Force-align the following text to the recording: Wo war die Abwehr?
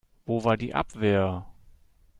Wo 0.25 0.43
war 0.43 0.57
die 0.57 0.73
Abwehr? 0.73 1.45